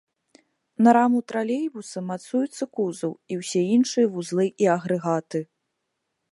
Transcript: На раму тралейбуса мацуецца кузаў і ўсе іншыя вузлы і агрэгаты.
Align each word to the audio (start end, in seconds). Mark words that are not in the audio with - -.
На 0.85 0.93
раму 0.97 1.19
тралейбуса 1.31 1.99
мацуецца 2.11 2.63
кузаў 2.79 3.11
і 3.35 3.39
ўсе 3.43 3.61
іншыя 3.77 4.05
вузлы 4.17 4.45
і 4.65 4.73
агрэгаты. 4.77 5.39